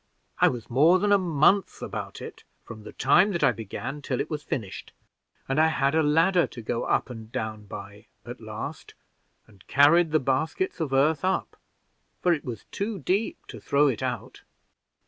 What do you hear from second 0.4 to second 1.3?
was more than a